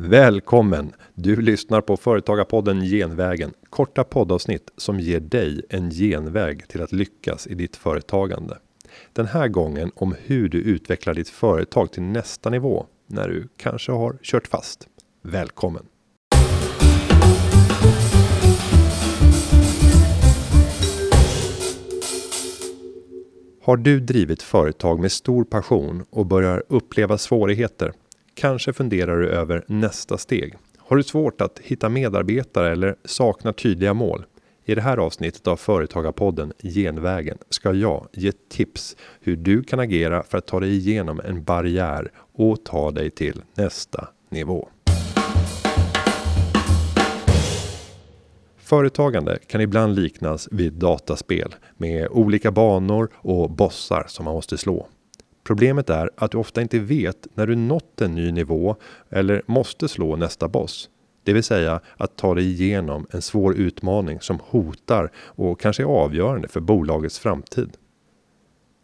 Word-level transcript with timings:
Välkommen! 0.00 0.92
Du 1.14 1.36
lyssnar 1.36 1.80
på 1.80 1.96
Företagarpodden 1.96 2.80
Genvägen. 2.80 3.52
Korta 3.70 4.04
poddavsnitt 4.04 4.70
som 4.76 5.00
ger 5.00 5.20
dig 5.20 5.62
en 5.70 5.90
genväg 5.90 6.68
till 6.68 6.82
att 6.82 6.92
lyckas 6.92 7.46
i 7.46 7.54
ditt 7.54 7.76
företagande. 7.76 8.58
Den 9.12 9.26
här 9.26 9.48
gången 9.48 9.92
om 9.94 10.14
hur 10.24 10.48
du 10.48 10.58
utvecklar 10.58 11.14
ditt 11.14 11.28
företag 11.28 11.92
till 11.92 12.02
nästa 12.02 12.50
nivå 12.50 12.86
när 13.06 13.28
du 13.28 13.48
kanske 13.56 13.92
har 13.92 14.18
kört 14.22 14.46
fast. 14.46 14.88
Välkommen! 15.22 15.86
Har 23.62 23.76
du 23.76 24.00
drivit 24.00 24.42
företag 24.42 25.00
med 25.00 25.12
stor 25.12 25.44
passion 25.44 26.04
och 26.10 26.26
börjar 26.26 26.62
uppleva 26.68 27.18
svårigheter? 27.18 27.92
Kanske 28.38 28.72
funderar 28.72 29.18
du 29.18 29.28
över 29.28 29.64
nästa 29.66 30.18
steg. 30.18 30.54
Har 30.78 30.96
du 30.96 31.02
svårt 31.02 31.40
att 31.40 31.58
hitta 31.58 31.88
medarbetare 31.88 32.72
eller 32.72 32.96
saknar 33.04 33.52
tydliga 33.52 33.94
mål? 33.94 34.24
I 34.64 34.74
det 34.74 34.80
här 34.80 34.96
avsnittet 34.96 35.46
av 35.46 35.56
Företagarpodden 35.56 36.52
Genvägen 36.62 37.38
ska 37.50 37.72
jag 37.72 38.06
ge 38.12 38.32
tips 38.50 38.96
hur 39.20 39.36
du 39.36 39.62
kan 39.62 39.80
agera 39.80 40.22
för 40.22 40.38
att 40.38 40.46
ta 40.46 40.60
dig 40.60 40.76
igenom 40.76 41.20
en 41.20 41.44
barriär 41.44 42.10
och 42.32 42.64
ta 42.64 42.90
dig 42.90 43.10
till 43.10 43.42
nästa 43.54 44.08
nivå. 44.30 44.68
Företagande 48.56 49.38
kan 49.46 49.60
ibland 49.60 49.94
liknas 49.94 50.48
vid 50.50 50.72
dataspel 50.72 51.54
med 51.76 52.08
olika 52.10 52.50
banor 52.50 53.10
och 53.14 53.50
bossar 53.50 54.04
som 54.08 54.24
man 54.24 54.34
måste 54.34 54.58
slå. 54.58 54.88
Problemet 55.48 55.90
är 55.90 56.10
att 56.16 56.30
du 56.30 56.38
ofta 56.38 56.62
inte 56.62 56.78
vet 56.78 57.26
när 57.34 57.46
du 57.46 57.56
nått 57.56 58.00
en 58.00 58.14
ny 58.14 58.32
nivå 58.32 58.76
eller 59.10 59.42
måste 59.46 59.88
slå 59.88 60.16
nästa 60.16 60.48
boss. 60.48 60.90
Det 61.24 61.32
vill 61.32 61.42
säga 61.42 61.80
att 61.96 62.16
ta 62.16 62.34
dig 62.34 62.44
igenom 62.44 63.06
en 63.10 63.22
svår 63.22 63.56
utmaning 63.56 64.20
som 64.20 64.40
hotar 64.42 65.10
och 65.16 65.60
kanske 65.60 65.82
är 65.82 65.86
avgörande 65.86 66.48
för 66.48 66.60
bolagets 66.60 67.18
framtid. 67.18 67.76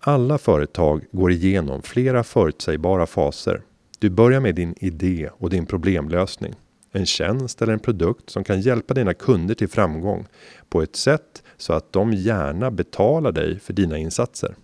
Alla 0.00 0.38
företag 0.38 1.04
går 1.12 1.32
igenom 1.32 1.82
flera 1.82 2.24
förutsägbara 2.24 3.06
faser. 3.06 3.62
Du 3.98 4.10
börjar 4.10 4.40
med 4.40 4.54
din 4.54 4.74
idé 4.80 5.30
och 5.32 5.50
din 5.50 5.66
problemlösning. 5.66 6.54
En 6.92 7.06
tjänst 7.06 7.62
eller 7.62 7.72
en 7.72 7.80
produkt 7.80 8.30
som 8.30 8.44
kan 8.44 8.60
hjälpa 8.60 8.94
dina 8.94 9.14
kunder 9.14 9.54
till 9.54 9.68
framgång 9.68 10.26
på 10.68 10.82
ett 10.82 10.96
sätt 10.96 11.42
så 11.56 11.72
att 11.72 11.92
de 11.92 12.12
gärna 12.12 12.70
betalar 12.70 13.32
dig 13.32 13.58
för 13.58 13.72
dina 13.72 13.98
insatser. 13.98 14.54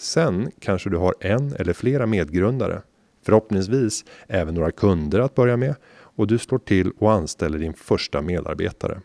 Sen 0.00 0.50
kanske 0.58 0.90
du 0.90 0.96
har 0.96 1.14
en 1.20 1.52
eller 1.52 1.72
flera 1.72 2.06
medgrundare. 2.06 2.82
Förhoppningsvis 3.22 4.04
även 4.28 4.54
några 4.54 4.70
kunder 4.70 5.20
att 5.20 5.34
börja 5.34 5.56
med 5.56 5.74
och 5.92 6.26
du 6.26 6.38
slår 6.38 6.58
till 6.58 6.90
och 6.98 7.12
anställer 7.12 7.58
din 7.58 7.74
första 7.74 8.22
medarbetare. 8.22 9.00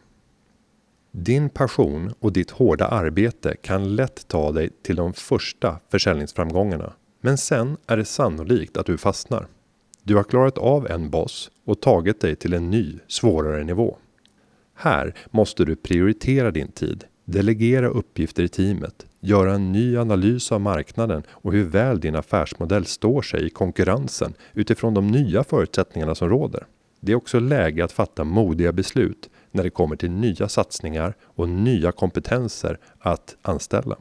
Din 1.12 1.50
passion 1.50 2.14
och 2.20 2.34
ditt 2.34 2.52
hårda 2.52 2.88
arbete 2.88 3.56
kan 3.62 3.96
lätt 3.96 4.28
ta 4.28 4.52
dig 4.52 4.70
till 4.84 4.96
de 4.96 5.14
första 5.14 5.80
försäljningsframgångarna. 5.92 6.94
Men 7.22 7.38
sen 7.38 7.78
är 7.88 7.98
det 7.98 8.06
sannolikt 8.06 8.78
att 8.78 8.86
du 8.86 8.98
fastnar. 8.98 9.48
Du 10.04 10.16
har 10.16 10.24
klarat 10.24 10.58
av 10.58 10.88
en 10.88 11.10
boss 11.10 11.52
och 11.66 11.82
tagit 11.82 12.22
dig 12.22 12.36
till 12.36 12.54
en 12.54 12.70
ny, 12.70 13.00
svårare 13.08 13.64
nivå. 13.64 13.98
Här 14.76 15.16
måste 15.32 15.66
du 15.66 15.76
prioritera 15.76 16.52
din 16.52 16.72
tid, 16.72 17.04
delegera 17.26 17.88
uppgifter 17.88 18.44
i 18.44 18.48
teamet, 18.48 19.06
göra 19.26 19.54
en 19.54 19.72
ny 19.72 19.98
analys 19.98 20.52
av 20.52 20.62
marknaden 20.62 21.24
och 21.30 21.54
hur 21.54 21.64
väl 21.64 22.00
din 22.00 22.16
affärsmodell 22.16 22.86
står 22.86 23.22
sig 23.22 23.46
i 23.46 23.50
konkurrensen 23.50 24.34
utifrån 24.54 24.94
de 24.94 25.08
nya 25.08 25.44
förutsättningarna 25.44 26.16
som 26.16 26.30
råder. 26.30 26.66
Det 27.00 27.12
är 27.12 27.16
också 27.16 27.40
läge 27.40 27.84
att 27.84 27.92
fatta 27.92 28.24
modiga 28.24 28.72
beslut 28.72 29.30
när 29.52 29.64
det 29.64 29.70
kommer 29.70 29.96
till 29.96 30.12
nya 30.12 30.50
satsningar 30.50 31.14
och 31.24 31.50
nya 31.50 31.92
kompetenser 31.92 32.80
att 33.00 33.36
anställa. 33.42 33.96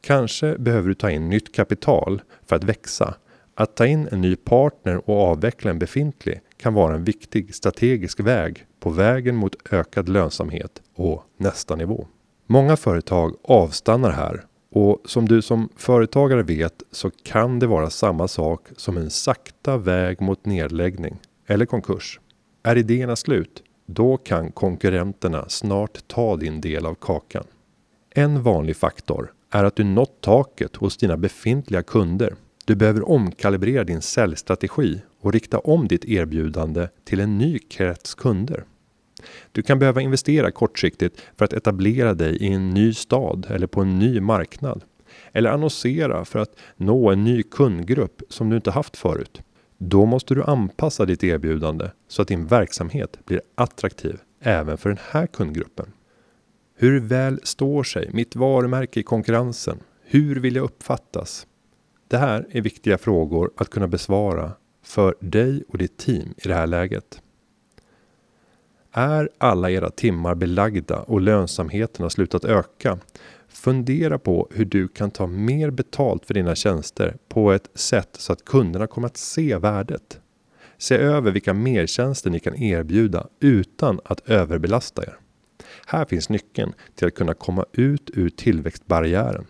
Kanske 0.00 0.58
behöver 0.58 0.88
du 0.88 0.94
ta 0.94 1.10
in 1.10 1.28
nytt 1.28 1.54
kapital 1.54 2.22
för 2.46 2.56
att 2.56 2.64
växa. 2.64 3.14
Att 3.54 3.76
ta 3.76 3.86
in 3.86 4.08
en 4.12 4.20
ny 4.20 4.36
partner 4.36 5.10
och 5.10 5.20
avveckla 5.20 5.70
en 5.70 5.78
befintlig 5.78 6.40
kan 6.56 6.74
vara 6.74 6.94
en 6.94 7.04
viktig 7.04 7.54
strategisk 7.54 8.20
väg 8.20 8.66
på 8.80 8.90
vägen 8.90 9.36
mot 9.36 9.72
ökad 9.72 10.08
lönsamhet 10.08 10.82
och 10.96 11.24
nästa 11.36 11.76
nivå. 11.76 12.06
Många 12.46 12.76
företag 12.76 13.36
avstannar 13.44 14.10
här 14.10 14.44
och 14.72 14.98
som 15.04 15.28
du 15.28 15.42
som 15.42 15.68
företagare 15.76 16.42
vet 16.42 16.82
så 16.90 17.10
kan 17.10 17.58
det 17.58 17.66
vara 17.66 17.90
samma 17.90 18.28
sak 18.28 18.68
som 18.76 18.96
en 18.96 19.10
sakta 19.10 19.76
väg 19.76 20.20
mot 20.20 20.46
nedläggning 20.46 21.18
eller 21.46 21.66
konkurs. 21.66 22.20
Är 22.62 22.78
idéerna 22.78 23.16
slut? 23.16 23.62
Då 23.86 24.16
kan 24.16 24.52
konkurrenterna 24.52 25.48
snart 25.48 26.08
ta 26.08 26.36
din 26.36 26.60
del 26.60 26.86
av 26.86 26.94
kakan. 26.94 27.44
En 28.10 28.42
vanlig 28.42 28.76
faktor 28.76 29.32
är 29.50 29.64
att 29.64 29.76
du 29.76 29.84
nått 29.84 30.20
taket 30.20 30.76
hos 30.76 30.96
dina 30.96 31.16
befintliga 31.16 31.82
kunder. 31.82 32.34
Du 32.64 32.74
behöver 32.74 33.08
omkalibrera 33.08 33.84
din 33.84 34.02
säljstrategi 34.02 35.00
och 35.20 35.32
rikta 35.32 35.58
om 35.58 35.88
ditt 35.88 36.04
erbjudande 36.04 36.88
till 37.04 37.20
en 37.20 37.38
ny 37.38 37.58
krets 37.58 38.14
kunder. 38.14 38.64
Du 39.52 39.62
kan 39.62 39.78
behöva 39.78 40.00
investera 40.00 40.50
kortsiktigt 40.50 41.20
för 41.36 41.44
att 41.44 41.52
etablera 41.52 42.14
dig 42.14 42.36
i 42.36 42.52
en 42.52 42.70
ny 42.70 42.94
stad 42.94 43.46
eller 43.50 43.66
på 43.66 43.80
en 43.80 43.98
ny 43.98 44.20
marknad. 44.20 44.84
Eller 45.32 45.50
annonsera 45.50 46.24
för 46.24 46.38
att 46.38 46.56
nå 46.76 47.10
en 47.10 47.24
ny 47.24 47.42
kundgrupp 47.42 48.22
som 48.28 48.50
du 48.50 48.56
inte 48.56 48.70
haft 48.70 48.96
förut. 48.96 49.42
Då 49.78 50.06
måste 50.06 50.34
du 50.34 50.42
anpassa 50.42 51.04
ditt 51.04 51.24
erbjudande 51.24 51.90
så 52.08 52.22
att 52.22 52.28
din 52.28 52.46
verksamhet 52.46 53.18
blir 53.24 53.40
attraktiv 53.54 54.18
även 54.40 54.78
för 54.78 54.88
den 54.88 54.98
här 55.10 55.26
kundgruppen. 55.26 55.92
Hur 56.76 57.00
väl 57.00 57.40
står 57.42 57.82
sig 57.82 58.10
mitt 58.12 58.36
varumärke 58.36 59.00
i 59.00 59.02
konkurrensen? 59.02 59.78
Hur 60.04 60.40
vill 60.40 60.56
jag 60.56 60.64
uppfattas? 60.64 61.46
Det 62.08 62.18
här 62.18 62.46
är 62.50 62.60
viktiga 62.60 62.98
frågor 62.98 63.50
att 63.56 63.70
kunna 63.70 63.88
besvara 63.88 64.52
för 64.82 65.14
dig 65.20 65.64
och 65.68 65.78
ditt 65.78 65.98
team 65.98 66.34
i 66.36 66.48
det 66.48 66.54
här 66.54 66.66
läget. 66.66 67.22
Är 68.94 69.28
alla 69.38 69.70
era 69.70 69.90
timmar 69.90 70.34
belagda 70.34 70.98
och 70.98 71.20
lönsamheten 71.20 72.02
har 72.02 72.10
slutat 72.10 72.44
öka? 72.44 72.98
Fundera 73.48 74.18
på 74.18 74.48
hur 74.50 74.64
du 74.64 74.88
kan 74.88 75.10
ta 75.10 75.26
mer 75.26 75.70
betalt 75.70 76.26
för 76.26 76.34
dina 76.34 76.54
tjänster 76.54 77.16
på 77.28 77.52
ett 77.52 77.70
sätt 77.74 78.08
så 78.12 78.32
att 78.32 78.44
kunderna 78.44 78.86
kommer 78.86 79.06
att 79.06 79.16
se 79.16 79.56
värdet. 79.56 80.20
Se 80.78 80.96
över 80.96 81.30
vilka 81.30 81.54
mertjänster 81.54 82.30
ni 82.30 82.40
kan 82.40 82.62
erbjuda 82.62 83.26
utan 83.40 84.00
att 84.04 84.28
överbelasta 84.28 85.02
er. 85.02 85.16
Här 85.86 86.04
finns 86.04 86.28
nyckeln 86.28 86.72
till 86.94 87.06
att 87.06 87.14
kunna 87.14 87.34
komma 87.34 87.64
ut 87.72 88.10
ur 88.14 88.28
tillväxtbarriären. 88.28 89.46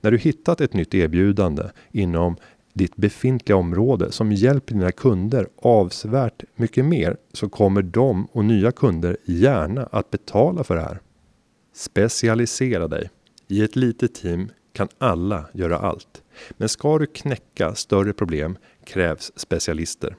När 0.00 0.10
du 0.10 0.18
hittat 0.18 0.60
ett 0.60 0.72
nytt 0.72 0.94
erbjudande 0.94 1.62
inom 1.92 2.36
ditt 2.74 2.96
befintliga 2.96 3.56
område 3.56 4.12
som 4.12 4.32
hjälper 4.32 4.74
dina 4.74 4.92
kunder 4.92 5.48
avsevärt 5.56 6.44
mycket 6.54 6.84
mer 6.84 7.16
så 7.32 7.48
kommer 7.48 7.82
de 7.82 8.26
och 8.32 8.44
nya 8.44 8.72
kunder 8.72 9.16
gärna 9.24 9.88
att 9.92 10.10
betala 10.10 10.64
för 10.64 10.76
det 10.76 10.82
här. 10.82 11.00
Specialisera 11.74 12.88
dig. 12.88 13.10
I 13.48 13.62
ett 13.62 13.76
litet 13.76 14.14
team 14.14 14.50
kan 14.72 14.88
alla 14.98 15.44
göra 15.52 15.78
allt. 15.78 16.22
Men 16.50 16.68
ska 16.68 16.98
du 16.98 17.06
knäcka 17.06 17.74
större 17.74 18.12
problem 18.12 18.58
krävs 18.84 19.32
specialister. 19.36 20.16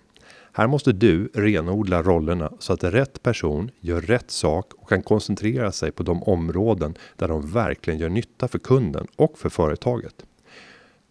Här 0.54 0.68
måste 0.68 0.92
du 0.92 1.30
renodla 1.34 2.04
rollerna 2.04 2.52
så 2.60 2.74
att 2.74 2.84
rätt 2.84 3.24
person 3.24 3.72
gör 3.80 4.02
rätt 4.02 4.32
sak 4.32 4.74
och 4.74 4.90
kan 4.90 5.02
koncentrera 5.02 5.72
sig 5.72 5.92
på 5.92 6.04
de 6.04 6.24
områden 6.24 6.96
där 7.16 7.28
de 7.28 7.52
verkligen 7.52 8.00
gör 8.00 8.10
nytta 8.10 8.48
för 8.48 8.60
kunden 8.60 9.08
och 9.16 9.38
för 9.38 9.50
företaget. 9.50 10.26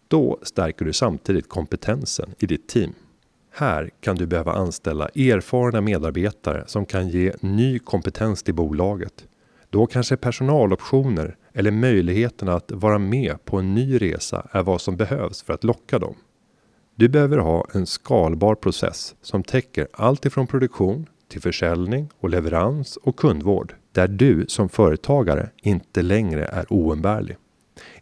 Då 0.07 0.39
stärker 0.41 0.85
du 0.85 0.93
samtidigt 0.93 1.49
kompetensen 1.49 2.29
i 2.39 2.45
ditt 2.45 2.67
team. 2.67 2.93
Här 3.51 3.89
kan 3.99 4.15
du 4.15 4.25
behöva 4.25 4.53
anställa 4.53 5.07
erfarna 5.07 5.81
medarbetare 5.81 6.63
som 6.67 6.85
kan 6.85 7.09
ge 7.09 7.33
ny 7.39 7.79
kompetens 7.79 8.43
till 8.43 8.53
bolaget. 8.53 9.27
Då 9.69 9.85
kanske 9.85 10.17
personaloptioner 10.17 11.37
eller 11.53 11.71
möjligheten 11.71 12.49
att 12.49 12.71
vara 12.71 12.97
med 12.97 13.45
på 13.45 13.57
en 13.57 13.75
ny 13.75 13.97
resa 13.97 14.47
är 14.51 14.63
vad 14.63 14.81
som 14.81 14.97
behövs 14.97 15.43
för 15.43 15.53
att 15.53 15.63
locka 15.63 15.99
dem. 15.99 16.15
Du 16.95 17.09
behöver 17.09 17.37
ha 17.37 17.67
en 17.73 17.85
skalbar 17.85 18.55
process 18.55 19.15
som 19.21 19.43
täcker 19.43 19.87
allt 19.93 20.25
ifrån 20.25 20.47
produktion 20.47 21.07
till 21.27 21.41
försäljning 21.41 22.09
och 22.19 22.29
leverans 22.29 22.97
och 22.97 23.15
kundvård 23.15 23.75
där 23.91 24.07
du 24.07 24.45
som 24.47 24.69
företagare 24.69 25.49
inte 25.61 26.01
längre 26.01 26.45
är 26.45 26.73
oumbärlig. 26.73 27.37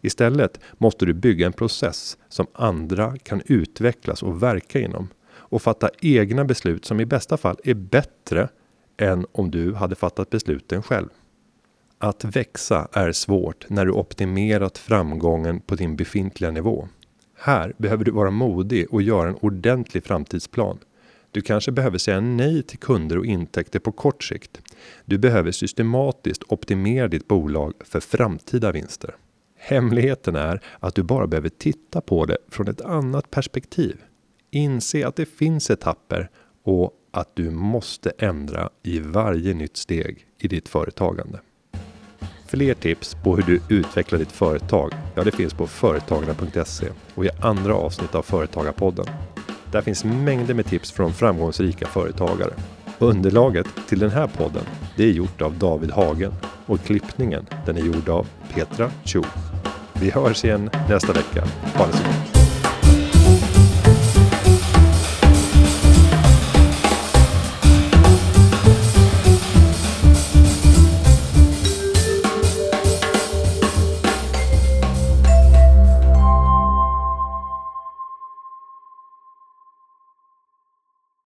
Istället 0.00 0.60
måste 0.72 1.06
du 1.06 1.12
bygga 1.12 1.46
en 1.46 1.52
process 1.52 2.18
som 2.28 2.46
andra 2.52 3.16
kan 3.22 3.42
utvecklas 3.46 4.22
och 4.22 4.42
verka 4.42 4.80
inom 4.80 5.08
och 5.32 5.62
fatta 5.62 5.90
egna 6.00 6.44
beslut 6.44 6.84
som 6.84 7.00
i 7.00 7.06
bästa 7.06 7.36
fall 7.36 7.56
är 7.64 7.74
bättre 7.74 8.48
än 8.96 9.26
om 9.32 9.50
du 9.50 9.74
hade 9.74 9.94
fattat 9.94 10.30
besluten 10.30 10.82
själv. 10.82 11.08
Att 11.98 12.24
växa 12.24 12.88
är 12.92 13.12
svårt 13.12 13.70
när 13.70 13.86
du 13.86 13.92
optimerat 13.92 14.78
framgången 14.78 15.60
på 15.60 15.74
din 15.74 15.96
befintliga 15.96 16.50
nivå. 16.50 16.88
Här 17.38 17.72
behöver 17.78 18.04
du 18.04 18.10
vara 18.10 18.30
modig 18.30 18.86
och 18.90 19.02
göra 19.02 19.28
en 19.28 19.36
ordentlig 19.40 20.04
framtidsplan. 20.04 20.78
Du 21.30 21.40
kanske 21.40 21.72
behöver 21.72 21.98
säga 21.98 22.20
nej 22.20 22.62
till 22.62 22.78
kunder 22.78 23.18
och 23.18 23.26
intäkter 23.26 23.78
på 23.78 23.92
kort 23.92 24.24
sikt. 24.24 24.62
Du 25.04 25.18
behöver 25.18 25.52
systematiskt 25.52 26.42
optimera 26.48 27.08
ditt 27.08 27.28
bolag 27.28 27.74
för 27.84 28.00
framtida 28.00 28.72
vinster. 28.72 29.14
Hemligheten 29.66 30.36
är 30.36 30.60
att 30.80 30.94
du 30.94 31.02
bara 31.02 31.26
behöver 31.26 31.48
titta 31.48 32.00
på 32.00 32.26
det 32.26 32.36
från 32.48 32.68
ett 32.68 32.80
annat 32.80 33.30
perspektiv. 33.30 33.96
Inse 34.50 35.06
att 35.06 35.16
det 35.16 35.26
finns 35.26 35.70
etapper 35.70 36.30
och 36.64 36.92
att 37.10 37.36
du 37.36 37.50
måste 37.50 38.12
ändra 38.18 38.70
i 38.82 38.98
varje 38.98 39.54
nytt 39.54 39.76
steg 39.76 40.26
i 40.38 40.48
ditt 40.48 40.68
företagande. 40.68 41.40
Fler 42.46 42.74
tips 42.74 43.16
på 43.24 43.36
hur 43.36 43.42
du 43.42 43.76
utvecklar 43.76 44.18
ditt 44.18 44.32
företag, 44.32 44.92
ja 45.14 45.24
det 45.24 45.30
finns 45.30 45.54
på 45.54 45.66
företagarna.se 45.66 46.86
och 47.14 47.24
i 47.24 47.30
andra 47.40 47.74
avsnitt 47.74 48.14
av 48.14 48.22
Företagarpodden. 48.22 49.06
Där 49.72 49.82
finns 49.82 50.04
mängder 50.04 50.54
med 50.54 50.66
tips 50.66 50.92
från 50.92 51.12
framgångsrika 51.12 51.86
företagare. 51.86 52.54
Underlaget 52.98 53.66
till 53.88 53.98
den 53.98 54.10
här 54.10 54.26
podden, 54.26 54.64
det 54.96 55.04
är 55.04 55.12
gjort 55.12 55.42
av 55.42 55.58
David 55.58 55.90
Hagen 55.90 56.32
och 56.66 56.80
klippningen 56.80 57.46
den 57.66 57.76
är 57.76 57.82
gjord 57.82 58.08
av 58.08 58.26
Petra 58.54 58.90
Chou. 59.04 59.24
Vi 60.00 60.10
hörs 60.10 60.44
igen 60.44 60.70
nästa 60.88 61.12
vecka. 61.12 61.44
Ha 61.74 61.86
det 61.86 61.92
så 61.92 62.04
gott! 62.04 62.33